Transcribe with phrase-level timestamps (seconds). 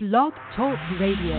[0.00, 1.34] Blog Talk Radio.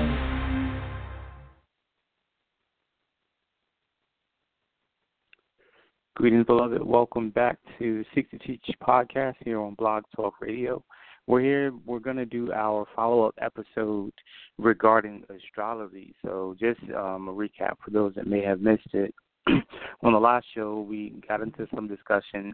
[6.18, 6.84] Greetings, beloved.
[6.84, 10.84] Welcome back to Seek to Teach podcast here on Blog Talk Radio.
[11.26, 14.12] We're here, we're going to do our follow up episode
[14.58, 16.14] regarding astrology.
[16.26, 19.16] So, just um, a recap for those that may have missed it.
[19.48, 22.54] on the last show, we got into some discussion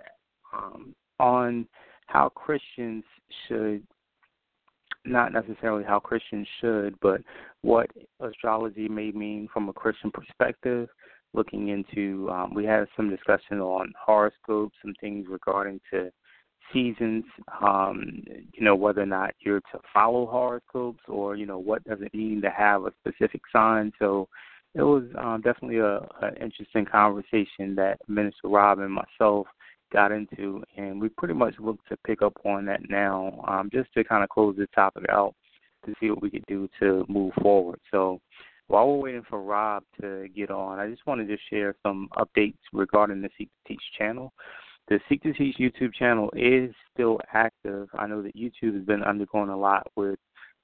[0.55, 1.67] um, on
[2.05, 3.03] how Christians
[3.47, 3.81] should
[5.05, 7.21] not necessarily how Christians should, but
[7.61, 10.89] what astrology may mean from a Christian perspective.
[11.33, 16.09] Looking into, um, we had some discussion on horoscopes, some things regarding to
[16.71, 17.25] seasons.
[17.61, 18.23] Um,
[18.53, 22.13] you know whether or not you're to follow horoscopes, or you know what does it
[22.13, 23.91] mean to have a specific sign.
[23.99, 24.29] So
[24.75, 29.47] it was um, definitely a, a interesting conversation that Minister Rob and myself
[29.95, 33.91] got into, and we pretty much look to pick up on that now, um, just
[33.93, 35.33] to kind of close this topic out
[35.85, 37.79] to see what we could do to move forward.
[37.91, 38.19] So
[38.67, 42.57] while we're waiting for Rob to get on, I just wanted to share some updates
[42.73, 44.33] regarding the Seek to Teach channel.
[44.89, 47.87] The Seek to Teach YouTube channel is still active.
[47.93, 50.19] I know that YouTube has been undergoing a lot with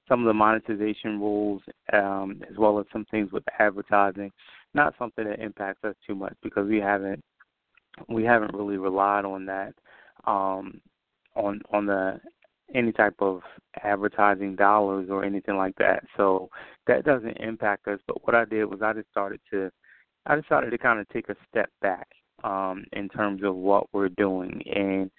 [0.08, 1.62] some of the monetization rules,
[1.94, 4.30] um, as well as some things with advertising.
[4.74, 7.22] Not something that impacts us too much because we haven't
[8.08, 9.74] we haven't really relied on that
[10.26, 10.80] um,
[11.36, 12.20] on on the
[12.74, 13.42] any type of
[13.82, 16.02] advertising dollars or anything like that.
[16.16, 16.48] So
[16.86, 18.00] that doesn't impact us.
[18.06, 19.70] But what I did was I just started to
[20.26, 22.08] I decided to kind of take a step back
[22.44, 25.10] um, in terms of what we're doing and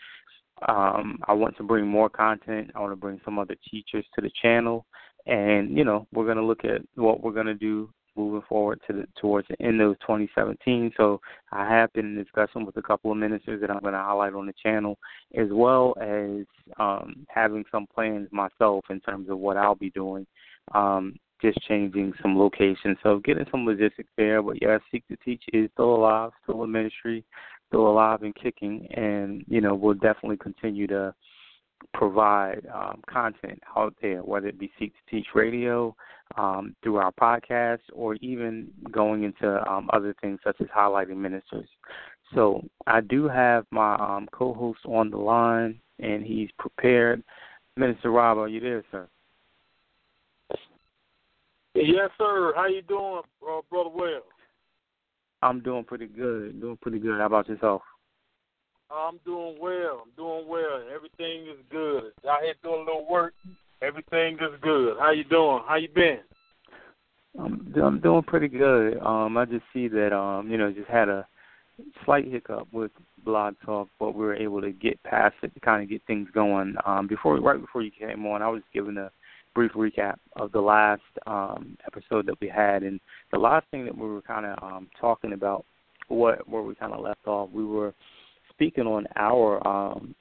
[0.67, 2.71] um, I want to bring more content.
[2.75, 4.85] I want to bring some other teachers to the channel,
[5.25, 8.79] and you know we're going to look at what we're going to do moving forward
[8.87, 10.91] to the, towards the end of 2017.
[10.97, 11.19] So
[11.51, 14.33] I have been in discussion with a couple of ministers that I'm going to highlight
[14.33, 14.97] on the channel,
[15.35, 16.45] as well as
[16.79, 20.25] um, having some plans myself in terms of what I'll be doing.
[20.73, 24.41] Um, just changing some locations, so getting some logistics there.
[24.41, 27.25] But yeah, Seek to Teach is still alive, still a ministry,
[27.67, 31.13] still alive and kicking, and you know we'll definitely continue to
[31.93, 35.95] provide um, content out there, whether it be Seek to Teach Radio,
[36.37, 41.67] um, through our podcast, or even going into um, other things such as highlighting ministers.
[42.33, 47.23] So I do have my um, co-host on the line, and he's prepared.
[47.75, 49.07] Minister Rob, are you there, sir?
[51.75, 52.53] Yes, sir.
[52.55, 54.23] How you doing, uh, brother Wells?
[55.41, 56.61] I'm doing pretty good.
[56.61, 57.19] Doing pretty good.
[57.19, 57.81] How about yourself?
[58.93, 60.03] I'm doing well.
[60.05, 60.83] I'm doing well.
[60.93, 62.11] Everything is good.
[62.29, 63.33] Out here doing a little work.
[63.81, 64.97] Everything is good.
[64.99, 65.61] How you doing?
[65.67, 66.19] How you been?
[67.39, 68.99] I'm I'm doing pretty good.
[68.99, 71.25] Um, I just see that um, you know, just had a
[72.05, 72.91] slight hiccup with
[73.25, 76.29] Blog Talk, but we were able to get past it to kind of get things
[76.33, 76.75] going.
[76.85, 79.09] Um, before right before you came on, I was giving a
[79.55, 82.99] brief recap of the last um episode that we had, and
[83.31, 85.65] the last thing that we were kind of um talking about,
[86.09, 87.95] what where we kind of left off, we were
[88.63, 90.15] speaking on our um,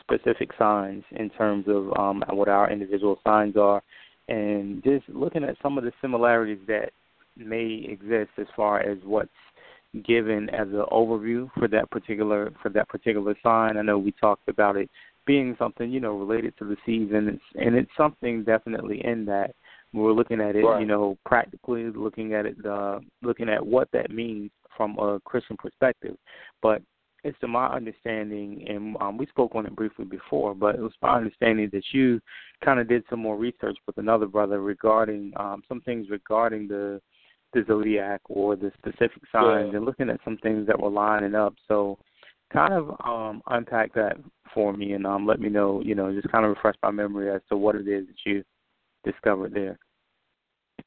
[0.00, 3.82] specific signs in terms of um, what our individual signs are,
[4.28, 6.90] and just looking at some of the similarities that
[7.36, 9.30] may exist as far as what's
[10.04, 13.76] given as an overview for that particular for that particular sign.
[13.76, 14.90] I know we talked about it
[15.24, 19.54] being something you know related to the season, it's, and it's something definitely in that.
[19.94, 20.80] We're looking at it, right.
[20.80, 25.54] you know, practically looking at it, uh, looking at what that means from a Christian
[25.58, 26.16] perspective.
[26.62, 26.80] But
[27.24, 30.92] it's to my understanding, and um, we spoke on it briefly before, but it was
[31.00, 32.20] my understanding that you
[32.64, 37.00] kind of did some more research with another brother regarding um, some things regarding the
[37.54, 39.76] the zodiac or the specific signs, yeah.
[39.76, 41.54] and looking at some things that were lining up.
[41.68, 41.98] So,
[42.52, 44.16] kind of um, unpack that
[44.54, 47.30] for me, and um, let me know, you know, just kind of refresh my memory
[47.30, 48.42] as to what it is that you
[49.04, 49.78] discovered there.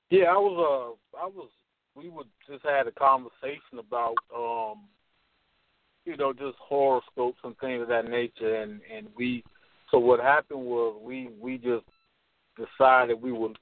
[0.09, 0.97] Yeah, I was.
[1.13, 1.49] Uh, I was.
[1.95, 4.79] We would just had a conversation about um
[6.05, 9.43] you know, just horoscopes and things of that nature and, and we
[9.91, 11.85] so what happened was we we just
[12.57, 13.57] decided we would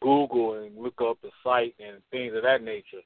[0.00, 3.02] Google and look up the site and things of that nature.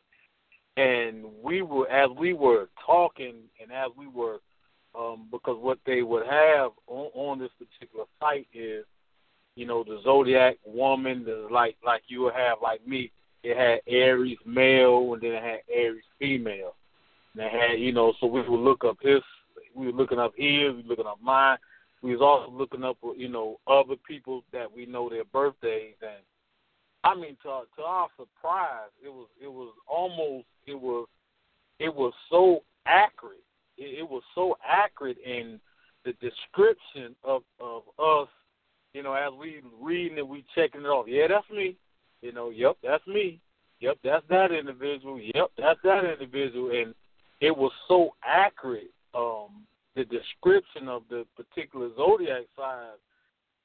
[0.76, 4.38] And we were as we were talking and as we were
[4.98, 8.84] um because what they would have on, on this particular site is,
[9.54, 13.10] you know, the zodiac woman, the like like you would have like me,
[13.42, 16.74] it had Aries male and then it had Aries female.
[17.34, 19.20] And had, you know, so we would look up his,
[19.75, 21.58] we were looking up his, we were looking up mine.
[22.02, 26.23] We was also looking up, you know, other people that we know their birthdays, and
[27.05, 31.06] I mean, to to our surprise, it was it was almost it was
[31.79, 33.44] it was so accurate.
[33.79, 35.61] It, it was so accurate in
[36.05, 38.29] the description of of us
[38.94, 41.06] you know, as we reading it, we checking it off.
[41.08, 41.76] Yeah, that's me.
[42.20, 43.40] You know, yep, that's me.
[43.81, 45.19] Yep, that's that individual.
[45.19, 46.70] Yep, that's that individual.
[46.70, 46.94] And
[47.42, 48.92] it was so accurate.
[49.14, 52.96] Um, the description of the particular zodiac sign,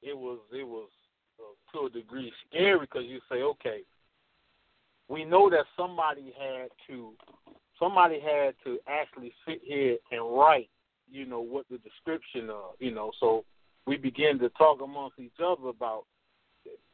[0.02, 0.90] it was it was
[1.38, 3.80] uh, to a degree scary because you say, okay,
[5.08, 7.12] we know that somebody had to
[7.78, 10.68] somebody had to actually sit here and write,
[11.10, 13.44] you know, what the description of, you know, so
[13.86, 16.04] we begin to talk amongst each other about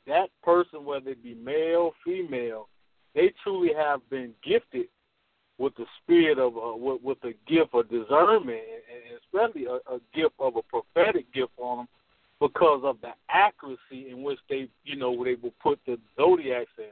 [0.07, 2.69] that person, whether it be male, female,
[3.15, 4.87] they truly have been gifted
[5.59, 10.01] with the spirit of uh, with, with the gift of discernment, and especially a, a
[10.15, 11.89] gift of a prophetic gift on them
[12.41, 16.91] because of the accuracy in which they, you know, they will put the zodiacs in.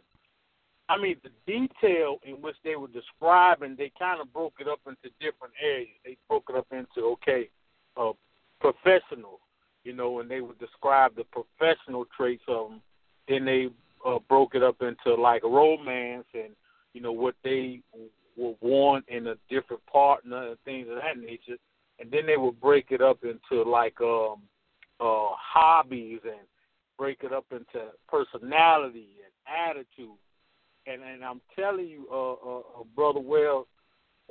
[0.88, 4.80] I mean, the detail in which they were describing, they kind of broke it up
[4.86, 5.88] into different areas.
[6.04, 7.48] They broke it up into okay,
[7.96, 8.12] uh,
[8.60, 9.40] professional,
[9.84, 12.80] you know, and they would describe the professional traits of them.
[13.28, 13.68] Then they
[14.06, 16.50] uh, broke it up into like romance and
[16.92, 17.80] you know what they
[18.37, 21.56] will want in a different partner and things of that nature.
[21.99, 24.43] And then they would break it up into like um
[25.00, 26.46] uh hobbies and
[26.99, 30.17] break it up into personality and attitude.
[30.87, 33.67] And and I'm telling you, uh, uh, uh brother, well,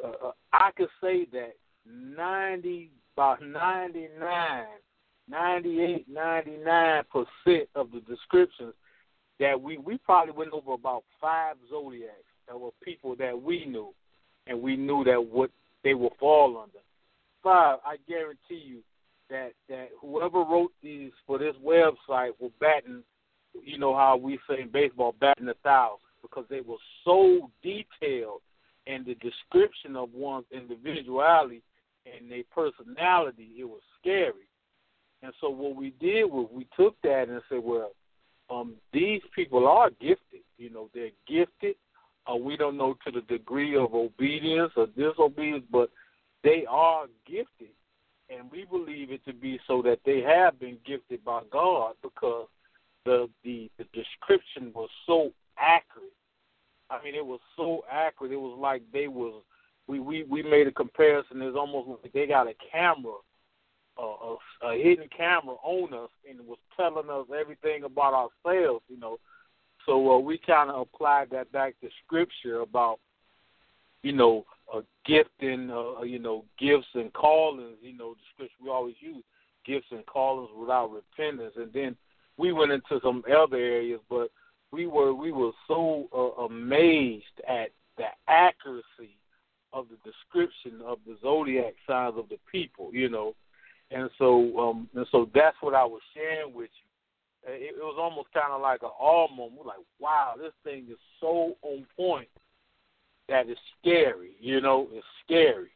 [0.03, 1.53] uh, uh, I could say that
[1.85, 4.65] ninety about ninety nine,
[5.29, 8.73] ninety eight, ninety nine percent of the descriptions
[9.39, 13.93] that we we probably went over about five zodiacs that were people that we knew,
[14.47, 15.49] and we knew that what
[15.83, 16.79] they will fall under.
[17.41, 18.79] Five, I guarantee you
[19.29, 23.03] that that whoever wrote these for this website will batten,
[23.63, 26.75] you know how we say in baseball, batting a thousand because they were
[27.05, 28.41] so detailed
[28.85, 31.61] in the description of one's individuality
[32.05, 33.49] and their personality.
[33.57, 34.47] It was scary.
[35.23, 37.91] And so what we did was we took that and said, well,
[38.49, 40.41] um, these people are gifted.
[40.57, 41.75] You know, they're gifted.
[42.31, 45.89] Uh, we don't know to the degree of obedience or disobedience, but
[46.43, 47.73] they are gifted,
[48.29, 52.47] and we believe it to be so that they have been gifted by God because
[53.05, 56.13] the the, the description was so accurate.
[56.89, 58.31] I mean, it was so accurate.
[58.31, 59.41] It was like they was
[59.87, 61.41] we we we made a comparison.
[61.41, 63.13] It's almost like they got a camera
[63.97, 69.19] a, a hidden camera on us and was telling us everything about ourselves, you know.
[69.85, 72.99] So uh, we kind of applied that back to scripture about,
[74.03, 77.77] you know, uh, gifting, uh, you know, gifts and callings.
[77.81, 79.23] You know, the scripture we always use
[79.65, 81.95] gifts and callings without repentance, and then
[82.37, 84.29] we went into some other areas, but
[84.71, 89.17] we were we were so uh, amazed at the accuracy
[89.73, 93.35] of the description of the zodiac signs of the people, you know,
[93.91, 96.90] and so um and so that's what I was sharing with you.
[97.47, 99.59] It, it was almost kind of like an all moment.
[99.59, 102.29] We're like, wow, this thing is so on point
[103.29, 104.31] that it's scary.
[104.39, 105.71] You know, it's scary.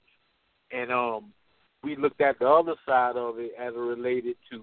[0.72, 1.34] And um,
[1.84, 4.62] we looked at the other side of it as it related to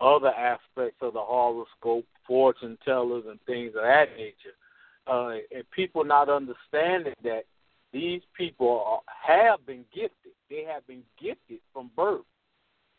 [0.00, 4.54] other aspects of the horoscope, fortune tellers, and things of that nature.
[5.06, 7.44] Uh, and people not understanding that
[7.92, 9.00] these people are,
[9.48, 10.32] have been gifted.
[10.50, 12.24] They have been gifted from birth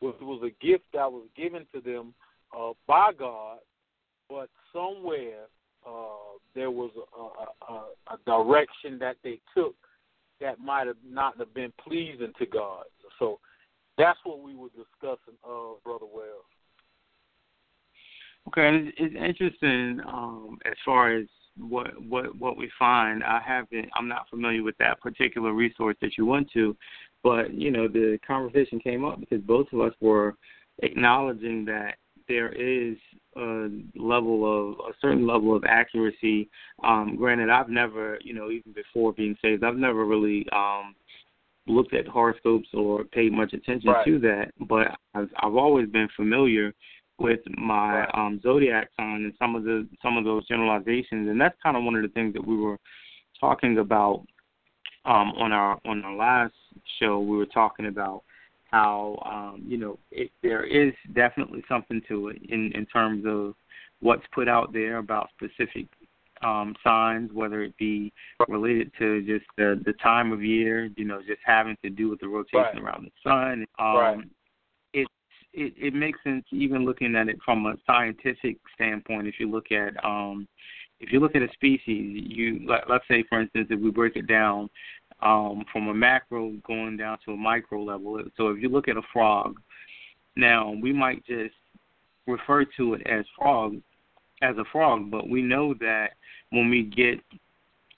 [0.01, 2.13] was was a gift that was given to them
[2.57, 3.59] uh, by God,
[4.29, 5.45] but somewhere
[5.85, 9.75] uh, there was a, a, a direction that they took
[10.41, 12.85] that might have not have been pleasing to God.
[13.17, 13.39] So
[13.97, 16.45] that's what we were discussing, uh, Brother Wells.
[18.47, 21.25] Okay, it's interesting um, as far as
[21.57, 23.23] what what what we find.
[23.23, 23.89] I haven't.
[23.95, 26.75] I'm not familiar with that particular resource that you went to,
[27.21, 30.35] but you know, the conversation came up because both of us were
[30.81, 31.95] acknowledging that
[32.29, 32.95] there is
[33.35, 36.49] a level of a certain level of accuracy.
[36.83, 40.95] Um, granted, I've never, you know, even before being saved, I've never really um,
[41.67, 44.05] looked at horoscopes or paid much attention right.
[44.05, 44.51] to that.
[44.69, 46.73] But I've, I've always been familiar
[47.17, 48.09] with my right.
[48.13, 51.83] um, zodiac sign and some of the some of those generalizations, and that's kind of
[51.83, 52.77] one of the things that we were
[53.39, 54.23] talking about
[55.05, 56.53] um, on our on our last
[57.01, 58.23] show, we were talking about
[58.71, 63.55] how um, you know it, there is definitely something to it in in terms of
[64.01, 65.87] what's put out there about specific
[66.41, 68.13] um, signs, whether it be
[68.47, 72.19] related to just the the time of year, you know, just having to do with
[72.19, 72.77] the rotation right.
[72.77, 73.65] around the sun.
[73.77, 74.17] Um, right.
[74.93, 75.07] It
[75.53, 79.27] it it makes sense even looking at it from a scientific standpoint.
[79.27, 80.47] If you look at um,
[80.99, 84.15] if you look at a species, you let, let's say for instance, if we break
[84.15, 84.69] it down
[85.21, 88.21] um, from a macro going down to a micro level.
[88.37, 89.59] So if you look at a frog,
[90.35, 91.55] now we might just
[92.27, 93.77] refer to it as frog
[94.41, 96.11] as a frog, but we know that
[96.51, 97.19] when we get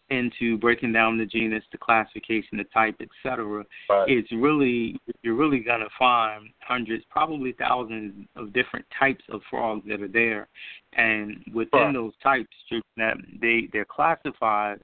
[0.09, 4.09] into breaking down the genus, the classification, the type, etc., right.
[4.09, 10.01] it's really you're really gonna find hundreds, probably thousands of different types of frogs that
[10.01, 10.47] are there,
[10.93, 11.93] and within right.
[11.93, 12.49] those types,
[12.97, 14.79] that they they're classified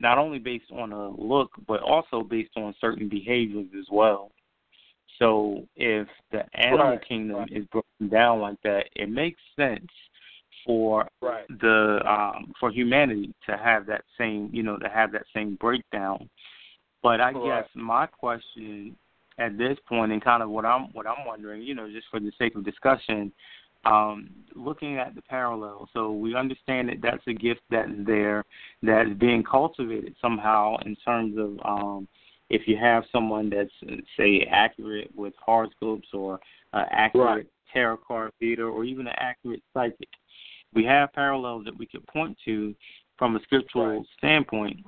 [0.00, 4.32] not only based on a look, but also based on certain behaviors as well.
[5.18, 7.08] So if the animal right.
[7.08, 7.52] kingdom right.
[7.52, 9.86] is broken down like that, it makes sense
[10.66, 11.46] for right.
[11.60, 16.28] the um for humanity to have that same you know to have that same breakdown.
[17.02, 18.96] But I guess my question
[19.38, 22.20] at this point and kind of what I'm what I'm wondering, you know, just for
[22.20, 23.32] the sake of discussion,
[23.84, 25.88] um, looking at the parallel.
[25.92, 28.44] So we understand that that's a gift that's there
[28.82, 32.08] that is being cultivated somehow in terms of um,
[32.48, 33.70] if you have someone that's
[34.16, 36.38] say accurate with horoscopes or
[36.72, 37.46] uh, accurate right.
[37.72, 40.08] tarot card reader or even an accurate psychic.
[40.74, 42.74] We have parallels that we could point to
[43.18, 44.06] from a scriptural right.
[44.18, 44.78] standpoint,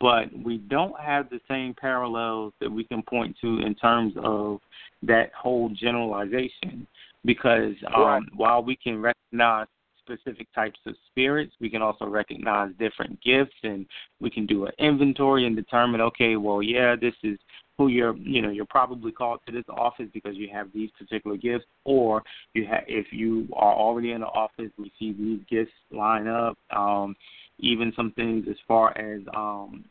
[0.00, 4.60] but we don't have the same parallels that we can point to in terms of
[5.02, 6.86] that whole generalization
[7.28, 8.22] because um, right.
[8.34, 9.66] while we can recognize
[10.02, 13.84] specific types of spirits, we can also recognize different gifts, and
[14.18, 17.38] we can do an inventory and determine, okay, well, yeah, this is
[17.76, 21.36] who you're, you know, you're probably called to this office because you have these particular
[21.36, 22.22] gifts, or
[22.54, 26.56] you have, if you are already in the office, we see these gifts line up.
[26.74, 27.14] Um,
[27.58, 29.84] even some things as far as um,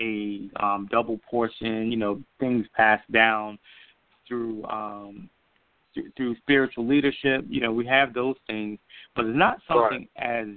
[0.00, 3.58] a um, double portion, you know, things passed down
[4.28, 5.28] through um,
[6.16, 7.44] through spiritual leadership.
[7.48, 8.78] You know, we have those things,
[9.14, 10.40] but it's not something right.
[10.40, 10.48] as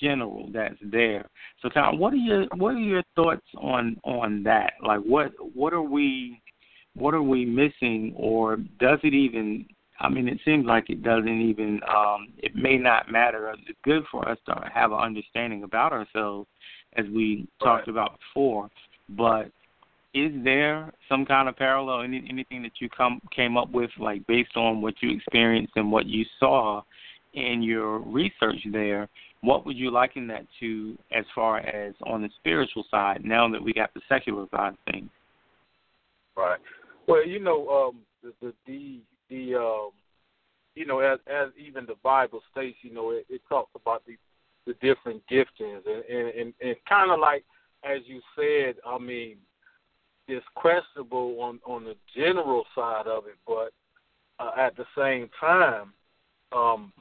[0.00, 1.28] general that's there.
[1.62, 4.74] So, Tom, what are your what are your thoughts on on that?
[4.84, 6.40] Like, what what are we
[6.94, 9.66] what are we missing, or does it even?
[10.00, 11.80] I mean, it seems like it doesn't even.
[11.88, 13.52] Um, it may not matter.
[13.66, 16.48] It's good for us to have an understanding about ourselves,
[16.96, 17.66] as we right.
[17.66, 18.70] talked about before.
[19.08, 19.50] But
[20.14, 24.26] is there some kind of parallel any, anything that you come came up with like
[24.26, 26.82] based on what you experienced and what you saw
[27.34, 29.08] in your research there
[29.42, 33.62] what would you liken that to as far as on the spiritual side now that
[33.62, 35.10] we got the secular side of things?
[36.36, 36.58] Right.
[37.06, 39.00] Well you know um the the the,
[39.30, 39.90] the um
[40.74, 44.16] you know as as even the bible states you know it, it talks about the
[44.66, 47.44] the different giftings and and and, and kind of like
[47.84, 49.36] as you said i mean
[50.28, 53.72] it's questionable on on the general side of it, but
[54.38, 55.92] uh, at the same time,
[56.52, 56.92] um,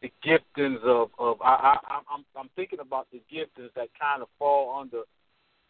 [0.00, 4.28] the giftings of of I, I I'm I'm thinking about the giftings that kind of
[4.38, 5.02] fall under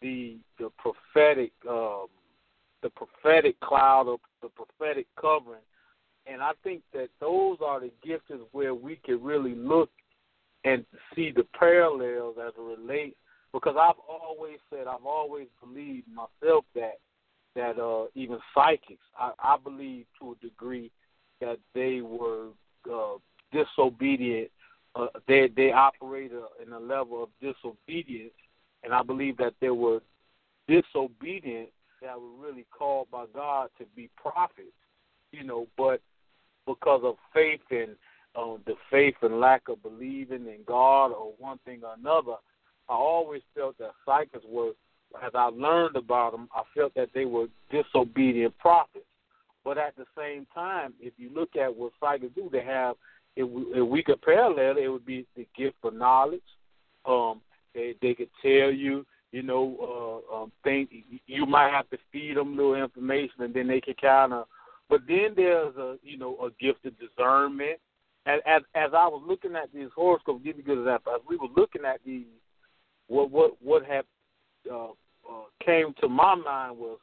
[0.01, 2.07] the the prophetic um,
[2.81, 5.61] the prophetic cloud of the prophetic covering,
[6.25, 9.89] and I think that those are the giftings where we can really look
[10.65, 13.17] and see the parallels as it relates
[13.53, 16.99] because I've always said, I've always believed myself that
[17.55, 20.91] that uh, even psychics, I, I believe to a degree
[21.39, 22.47] that they were
[22.91, 23.17] uh,
[23.51, 24.49] disobedient.
[24.95, 26.31] Uh, they they operate
[26.65, 28.33] in a level of disobedience,
[28.83, 30.01] and I believe that they were
[30.67, 31.69] disobedient
[32.01, 34.67] that were really called by God to be prophets.
[35.31, 36.01] You know, but
[36.65, 37.95] because of faith and
[38.35, 42.35] um, the faith and lack of believing in God or one thing or another,
[42.89, 44.71] I always felt that psychics were,
[45.23, 49.05] as I learned about them, I felt that they were disobedient prophets.
[49.63, 52.95] But at the same time, if you look at what psychics do, they have,
[53.35, 56.41] if we, if we could parallel it, would be the gift of knowledge.
[57.05, 57.41] Um,
[57.73, 60.89] they they could tell you, you know, uh, um, things
[61.25, 64.47] you might have to feed them little information, and then they can kind of.
[64.89, 67.79] But then there's a, you know, a gift of discernment.
[68.25, 71.13] As as, as I was looking at these horoscopes, give you a good example.
[71.15, 72.25] As we were looking at these
[73.07, 74.05] what what what had
[74.71, 76.99] uh, uh, came to my mind was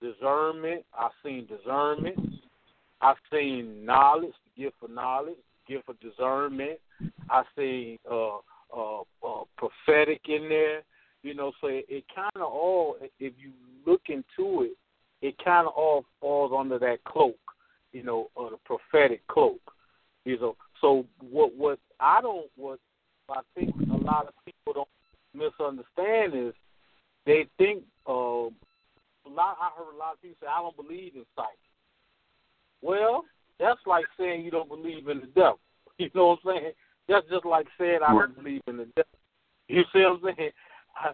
[0.00, 0.84] discernment.
[0.94, 2.18] I seen discernment.
[3.00, 5.36] I seen knowledge, gift of knowledge,
[5.68, 6.78] gift of discernment.
[7.30, 8.36] I seen uh,
[8.74, 10.82] uh, uh, prophetic in there.
[11.22, 13.50] You know, so it, it kind of all, if you
[13.86, 14.76] look into it,
[15.22, 17.36] it kind of all falls under that cloak.
[17.92, 19.60] You know, uh, the prophetic cloak.
[20.24, 22.78] You know, so what what I don't what
[23.30, 24.88] I think a lot of people don't
[25.34, 26.54] misunderstand is
[27.26, 29.56] they think uh, a lot.
[29.60, 31.58] I heard a lot of people say, "I don't believe in sight."
[32.82, 33.24] Well,
[33.58, 35.58] that's like saying you don't believe in the devil.
[35.98, 36.72] You know what I'm saying?
[37.08, 39.18] That's just like saying I don't believe in the devil.
[39.68, 40.50] You see what I'm saying?
[40.96, 41.12] I,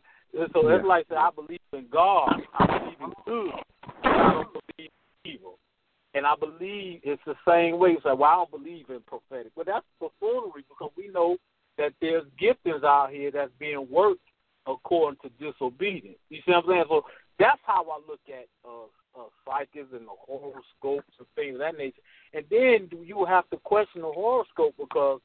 [0.52, 2.32] so it's like saying I believe in God.
[2.58, 3.50] I believe in good.
[4.04, 4.90] I don't believe
[5.24, 5.58] in evil.
[6.14, 7.96] And I believe it's the same way.
[8.02, 11.36] So, well, I don't believe in prophetic, but that's buffoonery because we know
[11.80, 14.20] that there's giftings out here that's being worked
[14.66, 16.18] according to disobedience.
[16.28, 16.84] You see what I'm saying?
[16.88, 17.02] So
[17.38, 18.84] that's how I look at uh,
[19.18, 22.02] uh, psychics and the horoscopes and things of that nature.
[22.34, 25.20] And then you have to question the horoscope because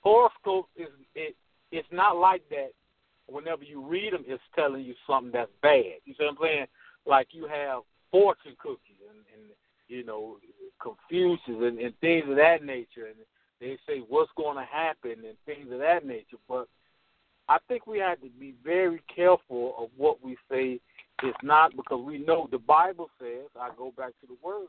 [0.00, 1.36] horoscope is it
[1.70, 2.70] it's not like that.
[3.26, 6.02] Whenever you read them, it's telling you something that's bad.
[6.04, 6.66] You see what I'm saying?
[7.06, 9.50] Like you have fortune cookies and, and
[9.88, 10.38] you know
[10.82, 13.16] Confucius and, and things of that nature, and
[13.64, 16.36] they say what's going to happen and things of that nature.
[16.46, 16.68] But
[17.48, 20.80] I think we have to be very careful of what we say
[21.22, 24.66] it's not because we know the Bible says, I go back to the word,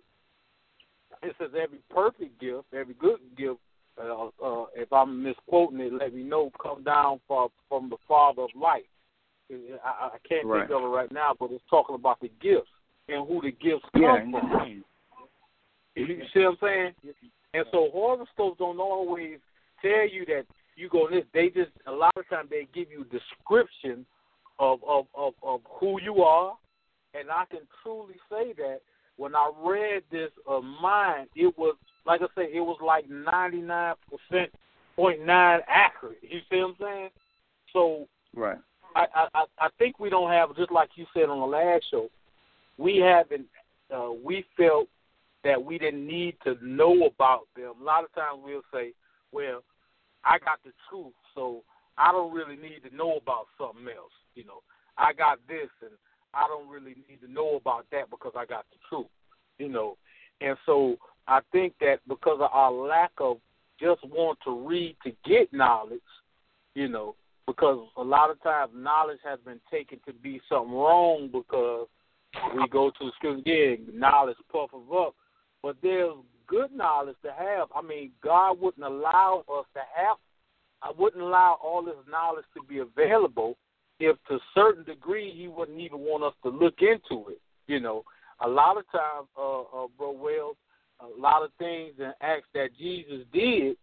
[1.24, 3.60] it says every perfect gift, every good gift,
[4.02, 8.44] uh, uh, if I'm misquoting it, let me know, come down from, from the Father
[8.44, 8.86] of light.
[9.52, 10.68] I, I can't right.
[10.68, 12.70] think of it right now, but it's talking about the gifts
[13.10, 14.84] and who the gifts come yeah, from.
[15.96, 16.92] You see what I'm saying?
[17.56, 19.38] And so horoscopes don't always
[19.82, 20.44] tell you that
[20.76, 21.24] you go this.
[21.34, 24.06] They just a lot of times they give you description
[24.60, 26.58] of, of, of, of who you are.
[27.14, 28.80] And I can truly say that
[29.16, 33.62] when I read this of mine, it was like I say, it was like ninety
[33.62, 34.52] nine percent
[34.98, 36.20] point nine accurate.
[36.22, 37.10] You see what I'm saying?
[37.72, 38.58] So right.
[38.96, 42.10] I, I I think we don't have just like you said on the last show.
[42.78, 43.46] We haven't.
[43.96, 44.88] Uh, we felt
[45.46, 47.74] that we didn't need to know about them.
[47.80, 48.94] A lot of times we'll say,
[49.32, 49.64] "Well,
[50.26, 51.64] I got the truth, so
[51.98, 54.64] I don't really need to know about something else." You know,
[54.98, 55.92] I got this and
[56.34, 59.12] I don't really need to know about that because I got the truth.
[59.60, 59.98] You know,
[60.42, 60.98] and so
[61.28, 63.38] I think that because of our lack of
[63.80, 66.02] just want to read to get knowledge,
[66.74, 71.30] you know, because a lot of times knowledge has been taken to be something wrong
[71.32, 71.88] because
[72.56, 75.16] we go to school again, knowledge puffers up.
[75.66, 76.14] But there's
[76.46, 77.70] good knowledge to have.
[77.76, 80.18] I mean, God wouldn't allow us to have
[80.84, 83.58] I wouldn't allow all this knowledge to be available
[84.00, 87.42] if to a certain degree he wouldn't even want us to look into it.
[87.66, 88.04] You know,
[88.42, 90.56] a lot of times, uh, uh, bro, well,
[91.00, 93.78] a lot of things and acts that Jesus did,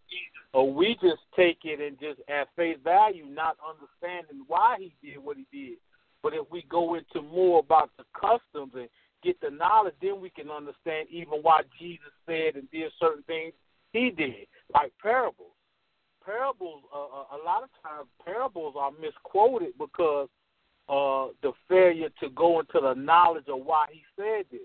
[0.55, 4.95] or uh, we just take it and just at face value, not understanding why he
[5.03, 5.79] did what he did.
[6.23, 8.89] But if we go into more about the customs and
[9.23, 13.53] get the knowledge, then we can understand even why Jesus said and did certain things
[13.93, 15.53] he did, like parables
[16.25, 20.29] parables, uh, uh, a lot of times parables are misquoted because
[20.89, 24.61] uh, the failure to go into the knowledge of why he said this.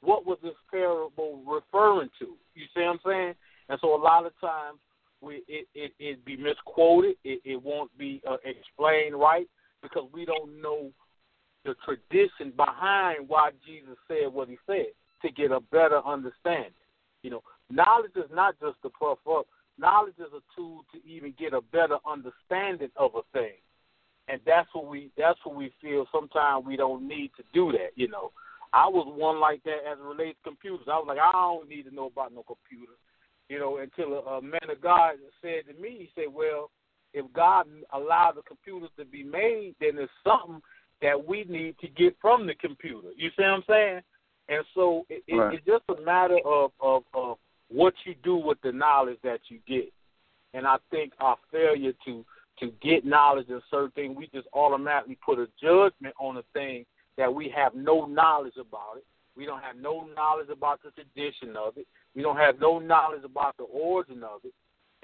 [0.00, 2.34] What was this parable referring to?
[2.54, 3.34] You see what I'm saying?
[3.68, 4.78] And so a lot of times
[5.20, 7.16] we it it it be misquoted.
[7.24, 9.48] It, it won't be uh, explained right
[9.82, 10.90] because we don't know
[11.64, 14.86] the tradition behind why Jesus said what he said
[15.22, 16.72] to get a better understanding.
[17.22, 19.46] You know, knowledge is not just to puff up
[19.78, 23.58] knowledge is a tool to even get a better understanding of a thing.
[24.28, 27.90] And that's what we that's what we feel sometimes we don't need to do that,
[27.94, 28.32] you know.
[28.72, 30.88] I was one like that as it relates to computers.
[30.90, 32.94] I was like, I don't need to know about no computer.
[33.48, 36.70] You know, until a, a man of God said to me, he said, Well,
[37.12, 40.62] if God allowed the computers to be made, then there's something
[41.04, 43.08] that we need to get from the computer.
[43.14, 44.00] You see what I'm saying?
[44.48, 45.52] And so it, right.
[45.52, 47.36] it, it's just a matter of, of, of
[47.68, 49.92] what you do with the knowledge that you get.
[50.54, 52.24] And I think our failure to
[52.60, 56.86] to get knowledge of certain things, we just automatically put a judgment on a thing
[57.18, 59.04] that we have no knowledge about it.
[59.36, 61.86] We don't have no knowledge about the tradition of it.
[62.14, 64.54] We don't have no knowledge about the origin of it.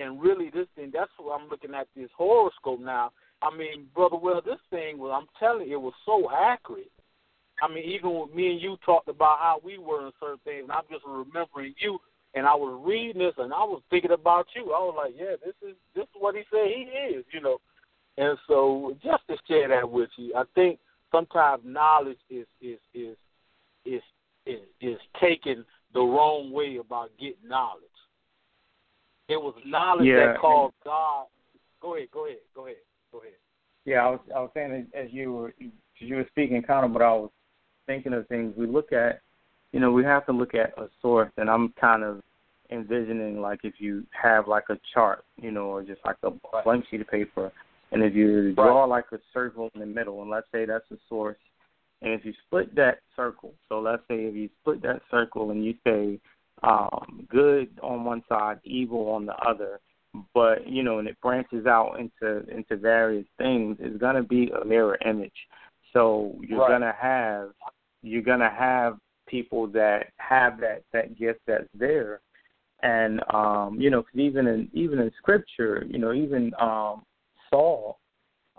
[0.01, 3.11] And really, this thing, that's what I'm looking at this horoscope now.
[3.43, 6.93] I mean, Brother Well, this thing was, I'm telling you, it was so accurate.
[7.63, 10.63] I mean, even when me and you talked about how we were in certain things,
[10.63, 11.99] and I'm just remembering you
[12.35, 14.73] and I was reading this and I was thinking about you.
[14.73, 16.83] I was like, yeah, this is this is what he said he
[17.17, 17.59] is, you know.
[18.19, 20.79] And so just to share that with you, I think
[21.11, 23.17] sometimes knowledge is is is
[23.85, 24.03] is
[24.47, 27.85] is, is taken the wrong way about getting knowledge.
[29.31, 30.33] It was knowledge yeah.
[30.33, 31.27] that called God.
[31.81, 32.77] Go ahead, go ahead, go ahead,
[33.13, 33.33] go ahead.
[33.85, 36.93] Yeah, I was I was saying as you were as you were speaking, kind of,
[36.93, 37.31] but I was
[37.87, 38.53] thinking of things.
[38.57, 39.21] We look at
[39.73, 42.23] you know, we have to look at a source, and I'm kind of
[42.73, 46.65] envisioning like if you have like a chart, you know, or just like a right.
[46.65, 47.53] blank sheet of paper,
[47.93, 50.99] and if you draw like a circle in the middle, and let's say that's the
[51.09, 51.39] source,
[52.03, 55.65] and if you split that circle, so let's say if you split that circle and
[55.65, 56.19] you say
[56.63, 59.81] um, good on one side, evil on the other,
[60.35, 64.65] but you know, and it branches out into into various things, it's gonna be a
[64.65, 65.33] mirror image.
[65.93, 66.71] So you're right.
[66.71, 67.51] gonna have
[68.03, 72.21] you're gonna have people that have that that gift that's there,
[72.83, 77.03] and um, you know, cause even in even in scripture, you know, even um,
[77.49, 77.99] Saul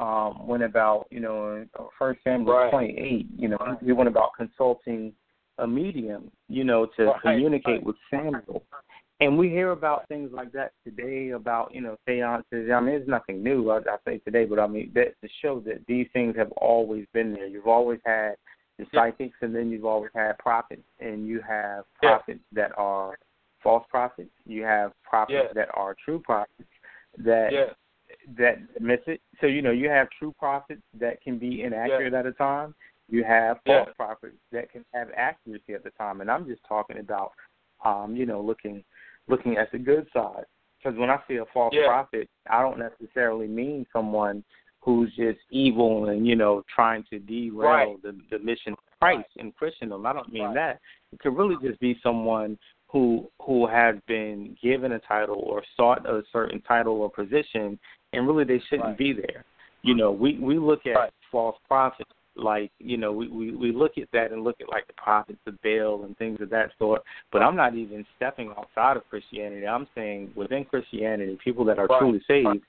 [0.01, 1.65] um, went about, you know,
[1.97, 2.71] First Samuel right.
[2.71, 5.13] 28, you know, he went about consulting
[5.62, 7.21] a medium, you know, to right.
[7.21, 8.63] communicate with Samuel.
[9.19, 12.71] And we hear about things like that today about, you know, seances.
[12.74, 15.60] I mean, it's nothing new, I, I say today, but I mean, that to show
[15.62, 17.45] that these things have always been there.
[17.45, 18.34] You've always had
[18.80, 22.63] the psychics, and then you've always had prophets, and you have prophets yeah.
[22.63, 23.17] that are
[23.62, 24.32] false prophets.
[24.45, 25.54] You have prophets yeah.
[25.54, 26.69] that are true prophets
[27.19, 27.65] that yeah.
[28.38, 29.21] that miss it.
[29.39, 32.74] So you know, you have true prophets that can be inaccurate at a time.
[33.12, 36.21] You have false prophets that can have accuracy at the time.
[36.21, 37.34] And I'm just talking about,
[37.84, 38.84] um, you know, looking
[39.28, 40.45] looking at the good side.
[40.78, 44.43] Because when I see a false prophet, I don't necessarily mean someone
[44.80, 48.02] who's just evil and you know trying to derail right.
[48.02, 49.26] the the mission of Christ right.
[49.43, 50.06] and Christendom.
[50.06, 50.56] I don't mean right.
[50.56, 50.80] that.
[51.12, 56.10] It could really just be someone who who has been given a title or sought
[56.10, 57.78] a certain title or position,
[58.13, 59.43] and really they shouldn't be there.
[59.82, 63.97] You know, we we look at false prophets like you know we, we we look
[63.97, 67.01] at that and look at like the prophets of Baal and things of that sort.
[67.31, 69.67] But I'm not even stepping outside of Christianity.
[69.67, 71.99] I'm saying within Christianity, people that are right.
[71.99, 72.61] truly saved right.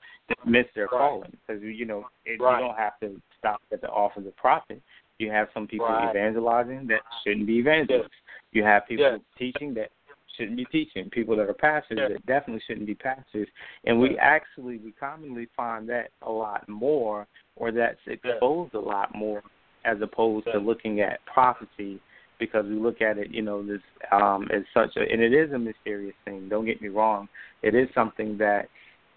[0.45, 0.97] miss their right.
[0.97, 2.59] calling because you know it, right.
[2.59, 4.81] you don't have to stop at the office of prophet.
[5.19, 8.09] You have some people evangelizing that shouldn't be evangelists.
[8.51, 9.19] You have people yes.
[9.37, 9.89] teaching that
[10.37, 11.09] shouldn't be teaching.
[11.09, 12.11] People that are pastors yes.
[12.11, 13.47] that definitely shouldn't be pastors.
[13.85, 19.13] And we actually we commonly find that a lot more, or that's exposed a lot
[19.15, 19.43] more
[19.85, 21.99] as opposed to looking at prophecy
[22.39, 25.51] because we look at it, you know, this um as such a and it is
[25.53, 27.27] a mysterious thing, don't get me wrong.
[27.61, 28.67] It is something that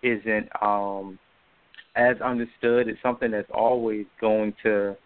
[0.03, 1.19] isn't um
[1.97, 2.89] as understood.
[2.89, 4.97] It's something that's always going to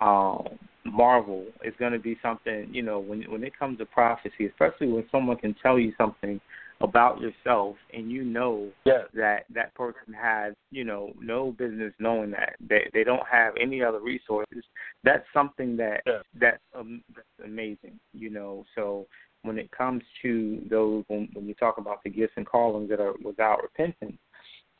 [0.00, 0.46] um
[0.84, 1.46] marvel.
[1.62, 5.36] It's gonna be something, you know, when when it comes to prophecy, especially when someone
[5.36, 6.40] can tell you something
[6.80, 9.06] about yourself and you know yes.
[9.12, 13.82] that that person has you know no business knowing that they they don't have any
[13.82, 14.62] other resources
[15.02, 16.22] that's something that yes.
[16.40, 19.06] that's um, that's amazing you know so
[19.42, 23.00] when it comes to those when when you talk about the gifts and callings that
[23.00, 24.18] are without repentance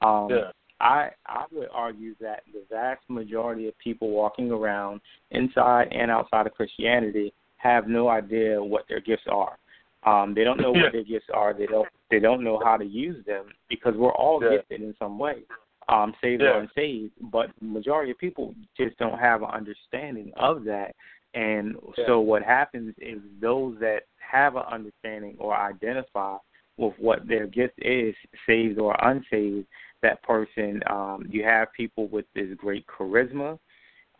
[0.03, 0.53] um yes.
[0.81, 5.01] I I would argue that the vast majority of people walking around
[5.33, 9.59] inside and outside of Christianity have no idea what their gifts are.
[10.07, 11.53] Um, they don't know what their gifts are.
[11.53, 14.59] They don't they don't know how to use them because we're all yeah.
[14.59, 15.43] gifted in some way,
[15.89, 16.51] um, saved yeah.
[16.51, 17.13] or unsaved.
[17.21, 20.95] But the majority of people just don't have an understanding of that.
[21.35, 22.05] And yeah.
[22.07, 26.37] so what happens is those that have an understanding or identify
[26.77, 28.15] with what their gift is,
[28.47, 29.67] saved or unsaved,
[30.03, 33.59] that person, um, you have people with this great charisma,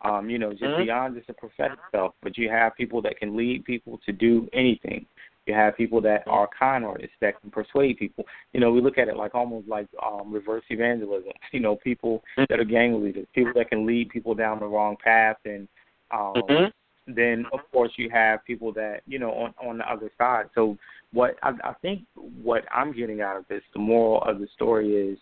[0.03, 0.83] um, you know, just mm-hmm.
[0.83, 4.47] beyond just a prophetic stuff, but you have people that can lead people to do
[4.53, 5.05] anything.
[5.49, 8.23] You have people that are con artists that can persuade people.
[8.53, 11.31] You know, we look at it like almost like um, reverse evangelism.
[11.51, 14.95] You know, people that are gang leaders, people that can lead people down the wrong
[15.03, 15.67] path, and
[16.11, 17.11] um, mm-hmm.
[17.11, 20.45] then of course you have people that you know on on the other side.
[20.53, 20.77] So
[21.11, 24.91] what I, I think what I'm getting out of this, the moral of the story
[24.91, 25.17] is,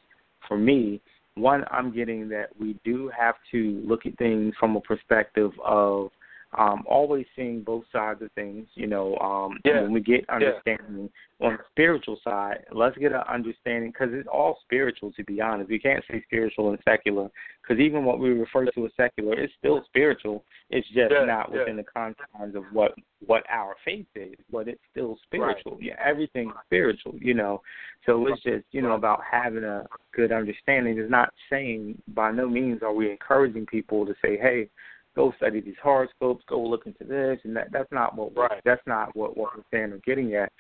[0.45, 0.99] for me,
[1.35, 6.09] one, I'm getting that we do have to look at things from a perspective of
[6.57, 8.67] um, always seeing both sides of things.
[8.75, 9.81] You know, um, yeah.
[9.81, 11.47] when we get understanding yeah.
[11.47, 15.11] on the spiritual side, let's get an understanding because it's all spiritual.
[15.13, 17.29] To be honest, we can't say spiritual and secular
[17.61, 20.43] because even what we refer to as secular is still spiritual.
[20.69, 21.25] It's just yeah.
[21.25, 22.93] not within the confines of what
[23.25, 25.73] what our faith is, but it's still spiritual.
[25.73, 25.83] Right.
[25.83, 27.15] Yeah, everything's spiritual.
[27.19, 27.61] You know,
[28.05, 30.97] so it's just you know about having a good understanding.
[30.97, 34.69] It's not saying by no means are we encouraging people to say, hey
[35.17, 37.71] go study these horoscopes, go look into this and that.
[37.73, 38.61] That's not what right.
[38.63, 40.53] that's not what what we're saying or getting at,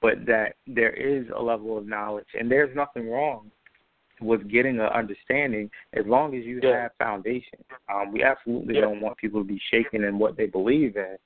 [0.00, 3.50] but that there is a level of knowledge, and there's nothing wrong
[4.20, 6.82] with getting an understanding as long as you yeah.
[6.82, 7.58] have foundation.
[7.92, 8.82] Um, we absolutely yeah.
[8.82, 11.16] don't want people to be shaken in what they believe in,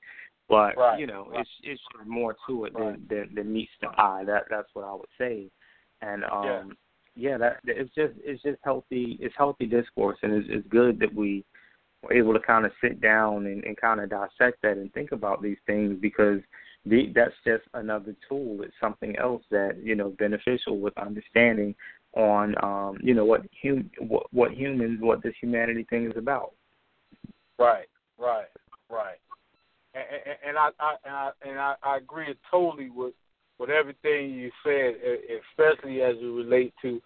[0.49, 0.99] but right.
[0.99, 1.41] you know, right.
[1.41, 4.23] it's it's more to it than, than than meets the eye.
[4.25, 5.45] That that's what I would say,
[6.01, 6.43] and um.
[6.43, 6.63] Yeah.
[7.15, 9.17] Yeah, that it's just it's just healthy.
[9.19, 11.43] It's healthy discourse, and it's, it's good that we
[12.01, 15.11] we're able to kind of sit down and, and kind of dissect that and think
[15.11, 16.39] about these things because
[16.85, 18.61] the, that's just another tool.
[18.61, 21.75] It's something else that you know beneficial with understanding
[22.15, 26.53] on um, you know what hum what, what humans what this humanity thing is about.
[27.57, 28.47] Right, right,
[28.89, 29.17] right.
[29.93, 33.13] And, and, and I, I and I and I, I agree totally with
[33.59, 34.95] with everything you said,
[35.51, 37.01] especially as it relates to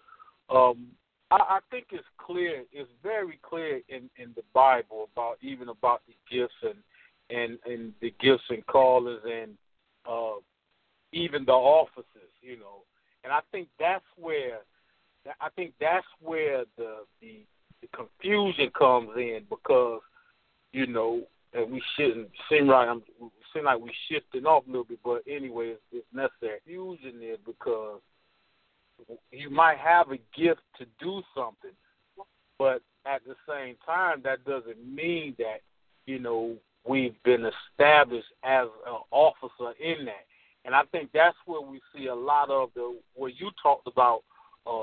[0.54, 0.86] um,
[1.34, 2.64] I, I think it's clear.
[2.72, 6.78] It's very clear in in the Bible about even about the gifts and
[7.30, 9.52] and and the gifts and callers and
[10.08, 10.38] uh,
[11.12, 12.82] even the offices, you know.
[13.24, 14.58] And I think that's where
[15.40, 17.44] I think that's where the the,
[17.80, 20.00] the confusion comes in because
[20.72, 23.02] you know, and we shouldn't seem like I'm
[23.54, 26.58] seem like we shifting off a little bit, but anyway, it's, it's necessary.
[26.66, 28.00] Confusion is because
[29.30, 31.70] you might have a gift to do something,
[32.58, 35.60] but at the same time, that doesn't mean that
[36.06, 40.24] you know we've been established as an officer in that.
[40.64, 44.22] And I think that's where we see a lot of the where you talked about
[44.66, 44.80] uh,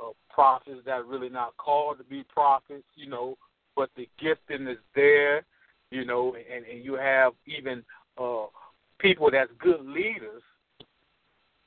[0.00, 3.36] uh, prophets that are really not called to be prophets, you know,
[3.76, 5.44] but the gifting is there,
[5.90, 7.82] you know, and, and you have even
[8.18, 8.46] uh,
[8.98, 10.42] people that's good leaders.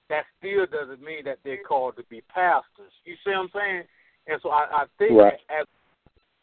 [0.09, 2.93] That still doesn't mean that they're called to be pastors.
[3.03, 3.83] You see what I'm saying?
[4.27, 5.33] And so I, I think right.
[5.49, 5.65] as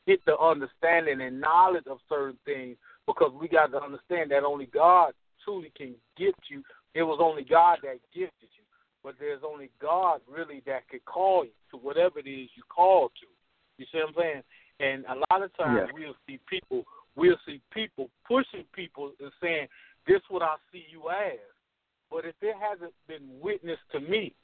[0.07, 4.67] get the understanding and knowledge of certain things, because we got to understand that only
[4.67, 5.13] God
[5.45, 6.63] truly can gift you.
[6.95, 8.65] It was only God that gifted you,
[9.03, 13.09] but there's only God really that could call you to whatever it is you call
[13.09, 13.27] to.
[13.79, 14.43] You see what I'm saying?
[14.81, 15.93] And a lot of times yeah.
[15.93, 16.85] we'll see people,
[17.17, 19.69] we'll see people pushing people and saying,
[20.07, 21.39] "This what I see you as."
[22.15, 24.37] But if it hasn't been witnessed to me,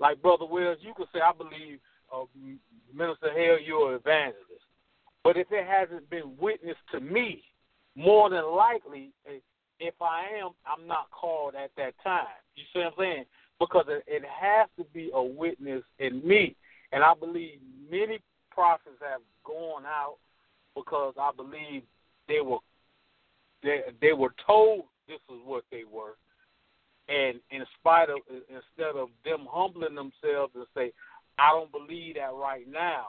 [0.00, 1.78] like Brother Wells, you could say, "I believe
[2.10, 2.24] uh,
[2.94, 4.64] Minister Hale, you're an evangelist."
[5.22, 7.44] But if it hasn't been witnessed to me,
[7.94, 9.10] more than likely,
[9.78, 12.24] if I am, I'm not called at that time.
[12.56, 13.24] You see what I'm saying?
[13.60, 16.56] Because it, it has to be a witness in me.
[16.92, 17.58] And I believe
[17.90, 18.20] many
[18.50, 20.16] prophets have gone out
[20.74, 21.82] because I believe
[22.26, 22.58] they were
[23.62, 26.16] they they were told this is what they were,
[27.08, 30.92] and in spite of instead of them humbling themselves and say,
[31.38, 33.06] I don't believe that right now,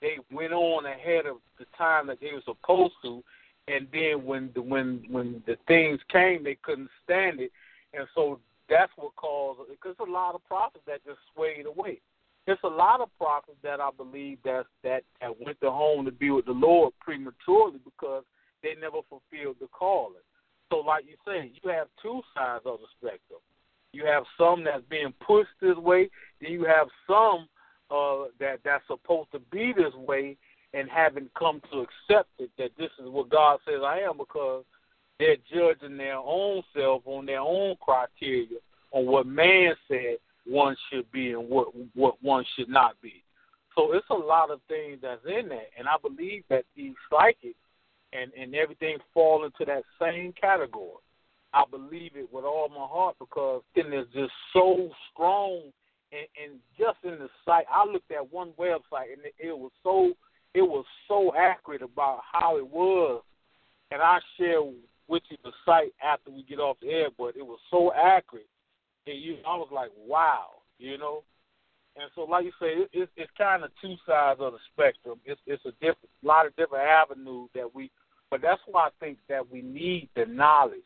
[0.00, 3.22] they went on ahead of the time that they were supposed to,
[3.68, 7.52] and then when the when when the things came, they couldn't stand it,
[7.92, 12.00] and so that's what caused because a lot of prophets that just swayed away.
[12.46, 16.12] There's a lot of prophets that I believe that that that went to home to
[16.12, 18.24] be with the Lord prematurely because
[18.62, 20.16] they never fulfilled the calling.
[20.74, 23.38] So, like you say, you have two sides of the spectrum.
[23.92, 26.10] You have some that's being pushed this way.
[26.40, 27.46] Then you have some
[27.92, 30.36] uh, that that's supposed to be this way
[30.72, 34.64] and haven't come to accept it that this is what God says I am because
[35.20, 38.58] they're judging their own self on their own criteria
[38.90, 43.22] on what man said one should be and what what one should not be.
[43.76, 47.54] So it's a lot of things that's in there, and I believe that these psychics
[48.14, 51.02] and and everything fall into that same category.
[51.52, 55.62] I believe it with all my heart because it is just so strong
[56.12, 57.66] and, and just in the site.
[57.72, 60.12] I looked at one website and it, it was so
[60.54, 63.22] it was so accurate about how it was,
[63.90, 64.62] and I share
[65.08, 67.08] with you the site after we get off the air.
[67.16, 68.48] But it was so accurate,
[69.06, 71.24] and you, I was like, wow, you know.
[71.96, 75.18] And so, like you say, it, it's it's kind of two sides of the spectrum.
[75.24, 77.90] It's it's a different, lot of different avenues that we,
[78.34, 80.80] but that's why I think that we need the knowledge.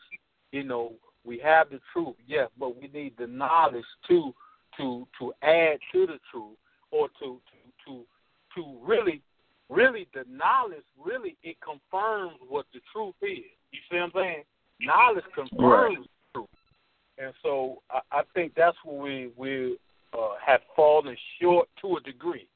[0.53, 0.93] You know,
[1.25, 4.35] we have the truth, yes, but we need the knowledge too
[4.77, 6.59] to to add to the truth
[6.91, 8.05] or to to to
[8.55, 9.23] to really
[9.71, 13.39] really the knowledge really it confirms what the truth is.
[13.73, 14.43] You see what I'm saying?
[14.83, 15.97] Knowledge confirms right.
[15.97, 16.49] the truth.
[17.17, 19.79] And so I, I think that's where we we
[20.13, 22.47] uh, have fallen short to a degree.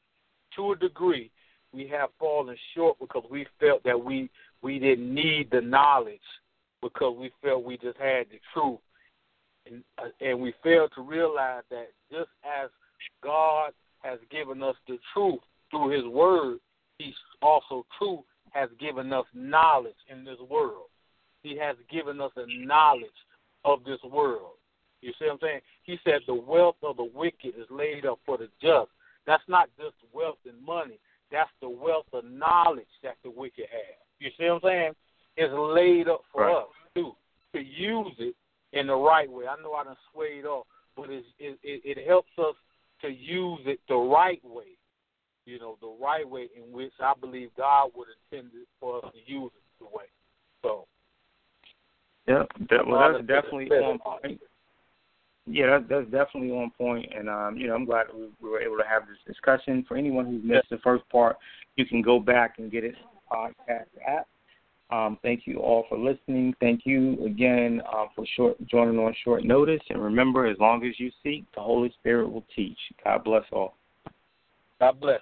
[0.57, 1.31] To a degree,
[1.73, 4.29] we have fallen short because we felt that we
[4.63, 6.21] we didn't need the knowledge
[6.81, 8.79] because we felt we just had the truth,
[9.67, 12.71] and uh, and we failed to realize that just as
[13.23, 13.73] God
[14.03, 16.59] has given us the truth through His Word,
[16.99, 20.87] He also too has given us knowledge in this world.
[21.43, 23.09] He has given us a knowledge
[23.65, 24.55] of this world.
[25.01, 25.61] You see what I'm saying?
[25.83, 28.91] He said the wealth of the wicked is laid up for the just.
[29.27, 30.99] That's not just wealth and money.
[31.31, 34.02] That's the wealth of knowledge that the wicked have.
[34.23, 34.93] You see what I'm saying?
[35.37, 36.57] It's laid up for right.
[36.57, 37.13] us too
[37.55, 38.35] to use it
[38.73, 39.47] in the right way.
[39.47, 42.55] I know I done swayed off, but it's, it, it it helps us
[43.03, 44.79] to use it the right way.
[45.45, 49.13] You know, the right way in which I believe God would intend it for us
[49.13, 50.05] to use it the way.
[50.63, 50.87] So.
[52.29, 54.41] Yeah, that, well, that's definitely on point.
[55.47, 58.61] Yeah, that's, that's definitely on point, and um, you know, I'm glad we, we were
[58.61, 59.85] able to have this discussion.
[59.89, 61.37] For anyone who missed the first part,
[61.75, 62.95] you can go back and get it
[63.33, 64.27] podcast app.
[64.91, 66.55] Um, thank you all for listening.
[66.61, 69.81] Thank you again uh, for short joining on short notice.
[69.89, 72.79] And remember, as long as you seek, the Holy Spirit will teach.
[73.03, 73.77] God bless all.
[74.79, 75.21] God bless.